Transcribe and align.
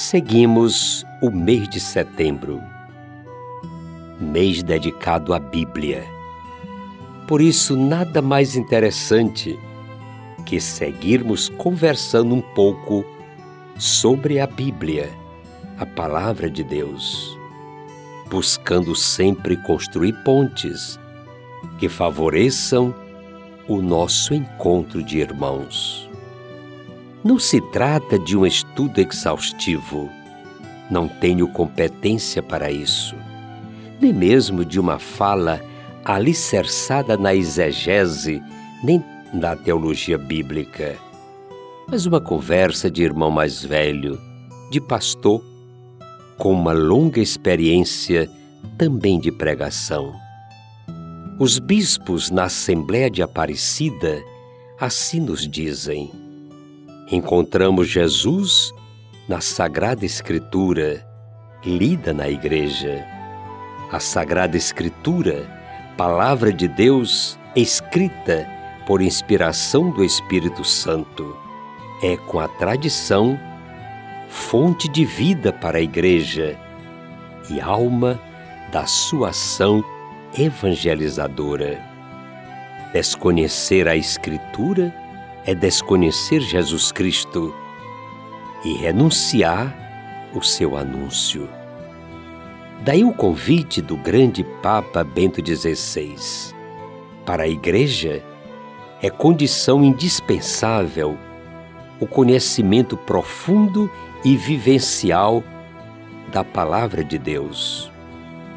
seguimos 0.00 1.04
o 1.20 1.30
mês 1.30 1.68
de 1.68 1.78
setembro, 1.78 2.58
mês 4.18 4.62
dedicado 4.62 5.34
à 5.34 5.38
Bíblia. 5.38 6.06
Por 7.28 7.42
isso, 7.42 7.76
nada 7.76 8.22
mais 8.22 8.56
interessante 8.56 9.58
que 10.46 10.58
seguirmos 10.58 11.50
conversando 11.50 12.34
um 12.34 12.40
pouco 12.40 13.04
sobre 13.76 14.40
a 14.40 14.46
Bíblia, 14.46 15.10
a 15.78 15.84
Palavra 15.84 16.48
de 16.48 16.64
Deus, 16.64 17.38
buscando 18.30 18.96
sempre 18.96 19.54
construir 19.58 20.14
pontes 20.24 20.98
que 21.78 21.90
favoreçam 21.90 22.94
o 23.68 23.82
nosso 23.82 24.32
encontro 24.32 25.02
de 25.02 25.18
irmãos. 25.18 26.10
Não 27.22 27.38
se 27.38 27.60
trata 27.60 28.18
de 28.18 28.34
um 28.34 28.46
estudo 28.80 28.98
exaustivo, 28.98 30.10
não 30.90 31.06
tenho 31.06 31.46
competência 31.48 32.42
para 32.42 32.70
isso, 32.70 33.14
nem 34.00 34.10
mesmo 34.10 34.64
de 34.64 34.80
uma 34.80 34.98
fala 34.98 35.60
alicerçada 36.02 37.14
na 37.14 37.34
exegese, 37.34 38.42
nem 38.82 39.04
na 39.34 39.54
teologia 39.54 40.16
bíblica, 40.16 40.96
mas 41.86 42.06
uma 42.06 42.22
conversa 42.22 42.90
de 42.90 43.02
irmão 43.02 43.30
mais 43.30 43.62
velho, 43.62 44.18
de 44.70 44.80
pastor, 44.80 45.44
com 46.38 46.54
uma 46.54 46.72
longa 46.72 47.20
experiência 47.20 48.30
também 48.78 49.20
de 49.20 49.30
pregação. 49.30 50.14
Os 51.38 51.58
bispos 51.58 52.30
na 52.30 52.44
Assembleia 52.44 53.10
de 53.10 53.22
Aparecida 53.22 54.22
assim 54.78 55.20
nos 55.20 55.46
dizem 55.46 56.10
encontramos 57.10 57.88
Jesus 57.88 58.72
na 59.28 59.40
Sagrada 59.40 60.04
Escritura, 60.04 61.04
lida 61.64 62.14
na 62.14 62.28
Igreja. 62.28 63.04
A 63.90 63.98
Sagrada 63.98 64.56
Escritura, 64.56 65.58
Palavra 65.96 66.52
de 66.52 66.68
Deus, 66.68 67.38
escrita 67.56 68.48
por 68.86 69.02
inspiração 69.02 69.90
do 69.90 70.04
Espírito 70.04 70.64
Santo, 70.64 71.36
é 72.00 72.16
com 72.16 72.38
a 72.38 72.46
tradição 72.46 73.38
fonte 74.28 74.88
de 74.88 75.04
vida 75.04 75.52
para 75.52 75.78
a 75.78 75.82
Igreja 75.82 76.56
e 77.50 77.60
alma 77.60 78.20
da 78.72 78.86
sua 78.86 79.30
ação 79.30 79.84
evangelizadora. 80.38 81.84
Desconhecer 82.92 83.88
a 83.88 83.96
Escritura 83.96 84.94
é 85.44 85.54
desconhecer 85.54 86.40
Jesus 86.40 86.92
Cristo 86.92 87.54
e 88.64 88.74
renunciar 88.74 89.74
o 90.34 90.42
seu 90.42 90.76
anúncio. 90.76 91.48
Daí 92.82 93.04
o 93.04 93.12
convite 93.12 93.82
do 93.82 93.96
grande 93.96 94.44
Papa 94.62 95.02
Bento 95.04 95.44
XVI. 95.44 96.54
Para 97.24 97.44
a 97.44 97.48
Igreja, 97.48 98.22
é 99.02 99.08
condição 99.10 99.84
indispensável 99.84 101.16
o 102.00 102.06
conhecimento 102.06 102.96
profundo 102.96 103.90
e 104.24 104.34
vivencial 104.36 105.44
da 106.32 106.42
Palavra 106.42 107.04
de 107.04 107.18
Deus. 107.18 107.92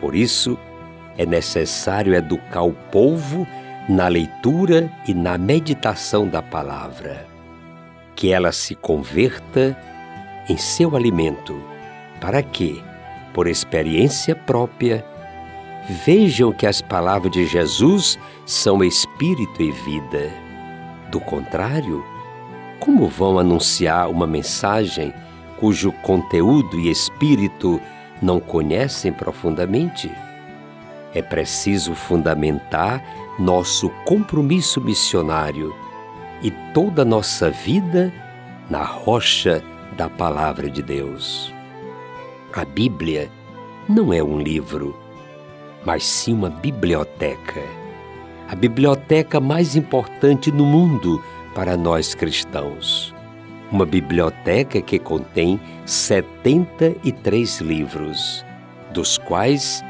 Por 0.00 0.14
isso, 0.14 0.58
é 1.18 1.26
necessário 1.26 2.14
educar 2.14 2.62
o 2.62 2.72
povo 2.72 3.46
na 3.88 4.08
leitura 4.08 4.90
e 5.06 5.14
na 5.14 5.38
meditação 5.38 6.26
da 6.26 6.42
palavra, 6.42 7.26
que 8.16 8.32
ela 8.32 8.50
se 8.50 8.74
converta 8.74 9.76
em 10.48 10.56
seu 10.56 10.96
alimento, 10.96 11.60
para 12.20 12.42
que, 12.42 12.82
por 13.32 13.46
experiência 13.46 14.34
própria, 14.34 15.04
vejam 16.04 16.52
que 16.52 16.66
as 16.66 16.82
palavras 16.82 17.30
de 17.30 17.46
Jesus 17.46 18.18
são 18.44 18.82
espírito 18.82 19.62
e 19.62 19.70
vida. 19.70 20.32
Do 21.10 21.20
contrário, 21.20 22.04
como 22.80 23.06
vão 23.06 23.38
anunciar 23.38 24.10
uma 24.10 24.26
mensagem 24.26 25.14
cujo 25.58 25.92
conteúdo 25.92 26.78
e 26.78 26.90
espírito 26.90 27.80
não 28.20 28.40
conhecem 28.40 29.12
profundamente? 29.12 30.10
É 31.14 31.22
preciso 31.22 31.94
fundamentar 31.94 33.02
nosso 33.38 33.90
compromisso 34.04 34.80
missionário 34.80 35.74
e 36.42 36.50
toda 36.72 37.04
nossa 37.04 37.50
vida 37.50 38.12
na 38.70 38.82
rocha 38.82 39.62
da 39.96 40.08
Palavra 40.08 40.70
de 40.70 40.82
Deus. 40.82 41.52
A 42.52 42.64
Bíblia 42.64 43.30
não 43.88 44.12
é 44.12 44.22
um 44.22 44.38
livro, 44.38 44.96
mas 45.84 46.04
sim 46.04 46.32
uma 46.32 46.48
biblioteca. 46.48 47.62
A 48.48 48.54
biblioteca 48.54 49.38
mais 49.38 49.76
importante 49.76 50.50
no 50.50 50.64
mundo 50.64 51.22
para 51.54 51.76
nós 51.76 52.14
cristãos. 52.14 53.14
Uma 53.70 53.84
biblioteca 53.84 54.80
que 54.80 54.98
contém 54.98 55.60
73 55.84 57.60
livros, 57.60 58.44
dos 58.92 59.18
quais 59.18 59.84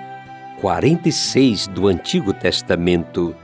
46 0.61 1.67
do 1.69 1.87
Antigo 1.87 2.33
Testamento 2.33 3.37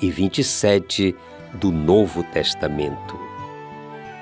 e 0.00 0.08
27 0.08 1.14
do 1.54 1.72
Novo 1.72 2.22
Testamento. 2.22 3.18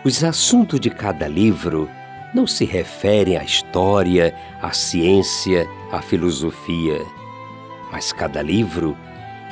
Os 0.03 0.25
assuntos 0.25 0.81
de 0.81 0.89
cada 0.89 1.29
livro 1.29 1.91
não 2.35 2.47
se 2.47 2.65
referem 2.65 3.37
à 3.37 3.45
história, 3.45 4.35
à 4.63 4.73
ciência, 4.73 5.69
à 5.93 6.01
filosofia, 6.01 7.05
mas 7.93 8.15
cada 8.15 8.41
livro, 8.41 8.97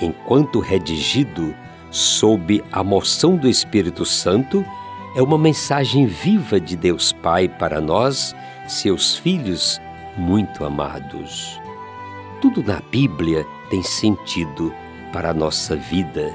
enquanto 0.00 0.58
redigido 0.58 1.54
sob 1.90 2.64
a 2.72 2.82
moção 2.82 3.36
do 3.36 3.46
Espírito 3.46 4.06
Santo, 4.06 4.64
é 5.14 5.20
uma 5.20 5.38
mensagem 5.38 6.06
viva 6.06 6.58
de 6.58 6.76
Deus 6.76 7.12
Pai 7.12 7.46
para 7.46 7.78
nós, 7.78 8.34
seus 8.66 9.16
filhos 9.16 9.80
muito 10.16 10.64
amados. 10.64 11.60
Tudo 12.40 12.62
na 12.62 12.80
Bíblia 12.90 13.46
tem 13.70 13.82
sentido 13.82 14.72
para 15.10 15.30
a 15.30 15.34
nossa 15.34 15.74
vida, 15.74 16.34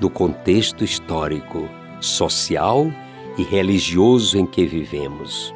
no 0.00 0.10
contexto 0.10 0.82
histórico, 0.82 1.68
social 2.00 2.90
e 3.38 3.44
religioso 3.44 4.36
em 4.36 4.44
que 4.44 4.66
vivemos. 4.66 5.54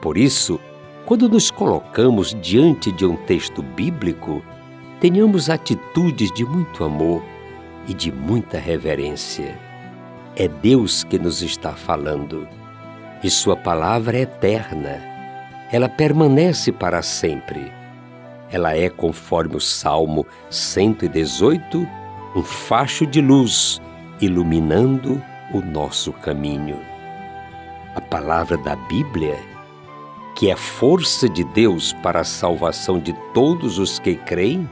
Por 0.00 0.18
isso, 0.18 0.58
quando 1.06 1.28
nos 1.28 1.52
colocamos 1.52 2.34
diante 2.42 2.90
de 2.90 3.06
um 3.06 3.14
texto 3.14 3.62
bíblico, 3.62 4.42
tenhamos 5.00 5.48
atitudes 5.48 6.32
de 6.32 6.44
muito 6.44 6.82
amor 6.82 7.22
e 7.86 7.94
de 7.94 8.10
muita 8.10 8.58
reverência. 8.58 9.56
É 10.34 10.48
Deus 10.48 11.04
que 11.04 11.18
nos 11.18 11.42
está 11.42 11.72
falando 11.72 12.48
e 13.22 13.30
Sua 13.30 13.56
palavra 13.56 14.18
é 14.18 14.22
eterna. 14.22 15.00
Ela 15.70 15.88
permanece 15.88 16.72
para 16.72 17.02
sempre 17.02 17.81
ela 18.52 18.76
é, 18.76 18.90
conforme 18.90 19.56
o 19.56 19.60
Salmo 19.60 20.26
118, 20.50 21.88
um 22.36 22.42
facho 22.42 23.06
de 23.06 23.20
luz 23.20 23.80
iluminando 24.20 25.20
o 25.52 25.60
nosso 25.60 26.12
caminho. 26.12 26.78
A 27.94 28.00
palavra 28.00 28.58
da 28.58 28.76
Bíblia, 28.76 29.36
que 30.36 30.50
é 30.50 30.56
força 30.56 31.28
de 31.28 31.42
Deus 31.44 31.94
para 32.02 32.20
a 32.20 32.24
salvação 32.24 32.98
de 32.98 33.14
todos 33.32 33.78
os 33.78 33.98
que 33.98 34.16
creem, 34.16 34.68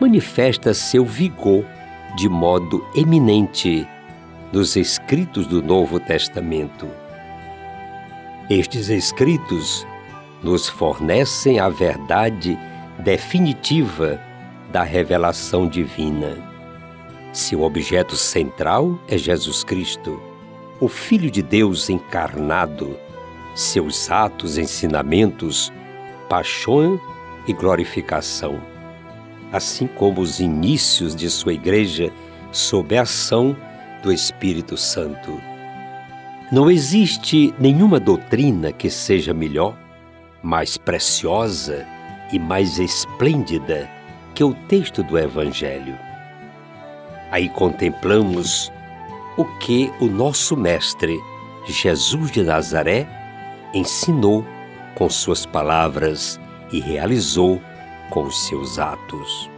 manifesta 0.00 0.72
seu 0.72 1.04
vigor 1.04 1.64
de 2.16 2.28
modo 2.28 2.84
eminente 2.94 3.86
nos 4.52 4.76
escritos 4.76 5.46
do 5.46 5.60
Novo 5.62 5.98
Testamento. 5.98 6.88
Estes 8.48 8.88
escritos 8.88 9.86
nos 10.42 10.68
fornecem 10.68 11.60
a 11.60 11.68
verdade 11.68 12.58
definitiva 13.00 14.20
da 14.70 14.84
revelação 14.84 15.68
divina. 15.68 16.36
Seu 17.32 17.62
objeto 17.62 18.14
central 18.14 18.98
é 19.08 19.18
Jesus 19.18 19.64
Cristo 19.64 20.30
o 20.80 20.88
Filho 20.88 21.30
de 21.30 21.42
Deus 21.42 21.90
encarnado, 21.90 22.98
seus 23.54 24.10
atos, 24.10 24.56
ensinamentos, 24.56 25.70
paixão 26.26 26.98
e 27.46 27.52
glorificação, 27.52 28.58
assim 29.52 29.86
como 29.86 30.22
os 30.22 30.40
inícios 30.40 31.14
de 31.14 31.28
sua 31.28 31.52
igreja 31.52 32.10
sob 32.50 32.96
a 32.96 33.02
ação 33.02 33.54
do 34.02 34.10
Espírito 34.10 34.76
Santo. 34.78 35.38
Não 36.50 36.70
existe 36.70 37.54
nenhuma 37.58 38.00
doutrina 38.00 38.72
que 38.72 38.88
seja 38.88 39.34
melhor, 39.34 39.76
mais 40.42 40.78
preciosa 40.78 41.86
e 42.32 42.38
mais 42.38 42.78
esplêndida 42.78 43.88
que 44.34 44.44
o 44.44 44.54
texto 44.68 45.02
do 45.02 45.18
Evangelho. 45.18 45.98
Aí 47.30 47.48
contemplamos 47.48 48.72
o 49.36 49.44
que 49.58 49.92
o 50.00 50.06
nosso 50.06 50.56
Mestre, 50.56 51.18
Jesus 51.66 52.30
de 52.30 52.42
Nazaré, 52.42 53.06
ensinou 53.72 54.44
com 54.94 55.08
suas 55.08 55.46
palavras 55.46 56.40
e 56.72 56.80
realizou 56.80 57.60
com 58.10 58.24
os 58.24 58.46
seus 58.46 58.78
atos. 58.78 59.50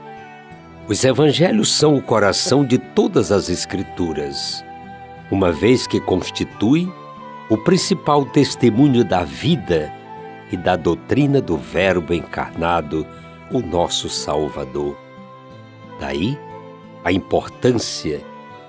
Os 0.86 1.04
evangelhos 1.04 1.72
são 1.72 1.96
o 1.96 2.02
coração 2.02 2.64
de 2.64 2.76
todas 2.76 3.32
as 3.32 3.48
Escrituras, 3.48 4.64
uma 5.30 5.50
vez 5.50 5.86
que 5.86 6.00
constitui 6.00 6.92
o 7.48 7.56
principal 7.56 8.24
testemunho 8.26 9.04
da 9.04 9.24
vida 9.24 9.92
e 10.52 10.56
da 10.56 10.76
doutrina 10.76 11.40
do 11.40 11.56
Verbo 11.56 12.12
encarnado, 12.12 13.06
o 13.50 13.60
nosso 13.60 14.08
Salvador. 14.08 14.96
Daí 15.98 16.38
a 17.04 17.10
importância 17.10 18.20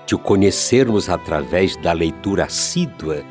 de 0.06 0.14
o 0.14 0.18
conhecermos 0.18 1.08
através 1.08 1.76
da 1.76 1.92
leitura 1.92 2.44
assídua 2.44 3.22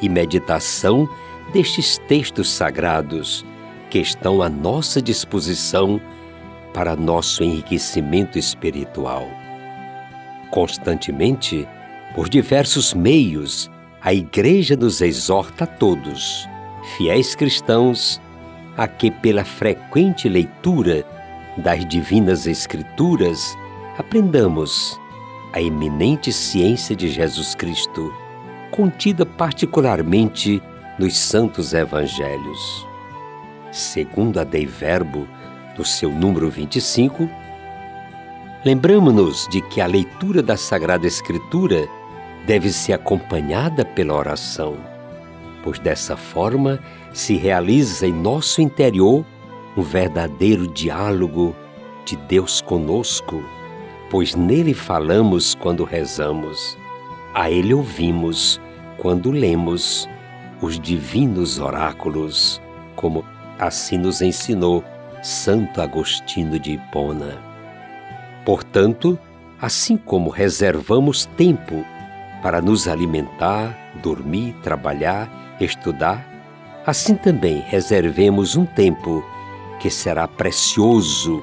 e 0.00 0.08
meditação 0.08 1.08
destes 1.52 1.98
textos 2.06 2.50
sagrados 2.50 3.44
que 3.90 3.98
estão 3.98 4.40
à 4.40 4.48
nossa 4.48 5.02
disposição 5.02 6.00
para 6.72 6.96
nosso 6.96 7.42
enriquecimento 7.44 8.38
espiritual. 8.38 9.26
Constantemente, 10.50 11.68
por 12.14 12.28
diversos 12.28 12.94
meios, 12.94 13.70
a 14.00 14.14
Igreja 14.14 14.76
nos 14.76 15.00
exorta 15.00 15.64
a 15.64 15.66
todos, 15.66 16.48
fiéis 16.82 17.34
cristãos, 17.34 18.20
a 18.76 18.86
que, 18.86 19.10
pela 19.10 19.44
frequente 19.44 20.28
leitura 20.28 21.04
das 21.56 21.86
Divinas 21.86 22.46
Escrituras, 22.46 23.56
aprendamos 23.98 25.00
a 25.52 25.60
eminente 25.60 26.32
ciência 26.32 26.96
de 26.96 27.08
Jesus 27.08 27.54
Cristo, 27.54 28.12
contida 28.70 29.26
particularmente 29.26 30.62
nos 30.98 31.18
Santos 31.18 31.74
Evangelhos. 31.74 32.86
Segundo 33.70 34.40
a 34.40 34.44
Dei 34.44 34.66
Verbo, 34.66 35.28
do 35.76 35.84
seu 35.84 36.10
número 36.10 36.48
25, 36.48 37.28
lembramos-nos 38.64 39.46
de 39.48 39.60
que 39.62 39.80
a 39.80 39.86
leitura 39.86 40.42
da 40.42 40.56
Sagrada 40.56 41.06
Escritura 41.06 41.86
deve 42.46 42.70
ser 42.70 42.94
acompanhada 42.94 43.84
pela 43.84 44.14
oração, 44.14 44.76
pois 45.62 45.78
dessa 45.78 46.16
forma 46.16 46.78
se 47.12 47.36
realiza 47.36 48.06
em 48.06 48.12
nosso 48.12 48.60
interior 48.60 49.24
um 49.76 49.82
verdadeiro 49.82 50.66
diálogo 50.66 51.54
de 52.04 52.16
Deus 52.16 52.60
conosco 52.60 53.42
pois 54.12 54.34
nele 54.34 54.74
falamos 54.74 55.54
quando 55.54 55.84
rezamos, 55.84 56.76
a 57.32 57.50
ele 57.50 57.72
ouvimos 57.72 58.60
quando 58.98 59.30
lemos 59.30 60.06
os 60.60 60.78
divinos 60.78 61.58
oráculos, 61.58 62.60
como 62.94 63.24
assim 63.58 63.96
nos 63.96 64.20
ensinou 64.20 64.84
Santo 65.22 65.80
Agostinho 65.80 66.58
de 66.60 66.72
Hipona. 66.72 67.38
Portanto, 68.44 69.18
assim 69.58 69.96
como 69.96 70.28
reservamos 70.28 71.24
tempo 71.24 71.82
para 72.42 72.60
nos 72.60 72.86
alimentar, 72.86 73.74
dormir, 74.02 74.54
trabalhar, 74.62 75.26
estudar, 75.64 76.26
assim 76.86 77.14
também 77.14 77.60
reservemos 77.66 78.56
um 78.56 78.64
tempo 78.64 79.24
que 79.80 79.90
será 79.90 80.28
precioso 80.28 81.42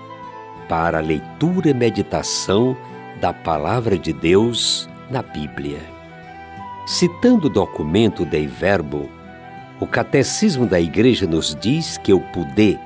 para 0.68 1.00
a 1.00 1.02
leitura 1.02 1.70
e 1.70 1.74
meditação 1.74 2.78
da 3.20 3.34
Palavra 3.34 3.98
de 3.98 4.14
Deus 4.14 4.90
na 5.10 5.22
Bíblia. 5.22 5.80
Citando 6.86 7.48
o 7.48 7.50
documento 7.50 8.26
Dei 8.26 8.48
Verbo, 8.48 9.10
o 9.80 9.88
Catecismo 9.88 10.66
da 10.66 10.80
Igreja 10.80 11.26
nos 11.28 11.56
diz 11.56 11.98
que 11.98 12.14
o 12.14 12.20
poder 12.20 12.80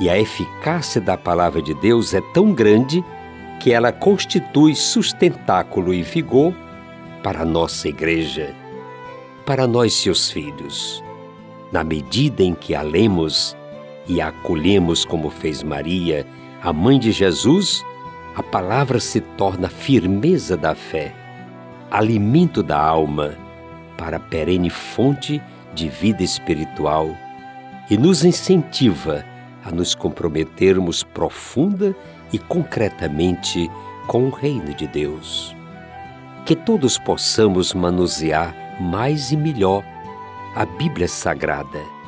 e 0.00 0.08
a 0.08 0.18
eficácia 0.18 1.00
da 1.00 1.16
Palavra 1.16 1.60
de 1.60 1.74
Deus 1.74 2.14
é 2.14 2.20
tão 2.32 2.52
grande 2.52 3.04
que 3.60 3.72
ela 3.72 3.92
constitui 3.92 4.74
sustentáculo 4.74 5.92
e 5.92 6.02
vigor 6.02 6.54
para 7.22 7.42
a 7.42 7.44
nossa 7.44 7.88
Igreja, 7.88 8.54
para 9.48 9.66
nós, 9.66 9.94
seus 9.94 10.30
filhos. 10.30 11.02
Na 11.72 11.82
medida 11.82 12.42
em 12.42 12.52
que 12.54 12.74
a 12.74 12.82
lemos 12.82 13.56
e 14.06 14.20
a 14.20 14.28
acolhemos 14.28 15.06
como 15.06 15.30
fez 15.30 15.62
Maria 15.62 16.26
a 16.62 16.70
mãe 16.70 16.98
de 16.98 17.10
Jesus, 17.12 17.82
a 18.36 18.42
palavra 18.42 19.00
se 19.00 19.22
torna 19.22 19.70
firmeza 19.70 20.54
da 20.54 20.74
fé, 20.74 21.14
alimento 21.90 22.62
da 22.62 22.78
alma 22.78 23.38
para 23.96 24.20
perene 24.20 24.68
fonte 24.68 25.40
de 25.72 25.88
vida 25.88 26.22
espiritual 26.22 27.08
e 27.88 27.96
nos 27.96 28.26
incentiva 28.26 29.24
a 29.64 29.70
nos 29.70 29.94
comprometermos 29.94 31.02
profunda 31.02 31.96
e 32.34 32.38
concretamente 32.38 33.66
com 34.06 34.26
o 34.26 34.30
reino 34.30 34.74
de 34.74 34.86
Deus. 34.86 35.56
Que 36.44 36.54
todos 36.54 36.98
possamos 36.98 37.72
manusear 37.72 38.67
mais 38.80 39.32
e 39.32 39.36
melhor 39.36 39.84
a 40.54 40.64
Bíblia 40.64 41.08
Sagrada 41.08 41.98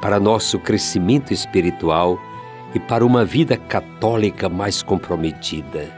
para 0.00 0.20
nosso 0.20 0.58
crescimento 0.58 1.32
espiritual 1.32 2.18
e 2.74 2.80
para 2.80 3.04
uma 3.04 3.24
vida 3.24 3.56
católica 3.56 4.48
mais 4.48 4.82
comprometida. 4.82 5.88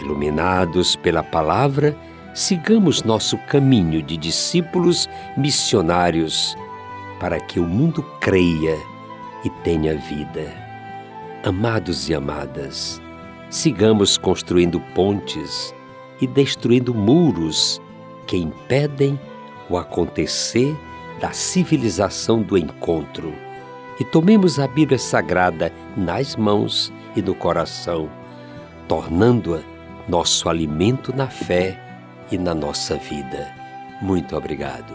Iluminados 0.00 0.96
pela 0.96 1.22
palavra, 1.22 1.96
sigamos 2.32 3.02
nosso 3.02 3.36
caminho 3.48 4.02
de 4.02 4.16
discípulos 4.16 5.08
missionários 5.36 6.56
para 7.18 7.38
que 7.40 7.60
o 7.60 7.64
mundo 7.64 8.02
creia 8.20 8.78
e 9.44 9.50
tenha 9.62 9.96
vida. 9.96 10.52
Amados 11.44 12.08
e 12.08 12.14
amadas, 12.14 13.00
sigamos 13.50 14.16
construindo 14.16 14.80
pontes 14.94 15.74
e 16.20 16.26
destruindo 16.26 16.94
muros 16.94 17.80
que 18.30 18.36
impedem 18.36 19.18
o 19.68 19.76
acontecer 19.76 20.78
da 21.20 21.32
civilização 21.32 22.40
do 22.40 22.56
encontro 22.56 23.34
e 23.98 24.04
tomemos 24.04 24.60
a 24.60 24.68
Bíblia 24.68 25.00
Sagrada 25.00 25.72
nas 25.96 26.36
mãos 26.36 26.92
e 27.16 27.20
no 27.20 27.34
coração, 27.34 28.08
tornando-a 28.86 29.62
nosso 30.08 30.48
alimento 30.48 31.12
na 31.12 31.26
fé 31.26 31.76
e 32.30 32.38
na 32.38 32.54
nossa 32.54 32.94
vida. 32.94 33.52
Muito 34.00 34.36
obrigado. 34.36 34.94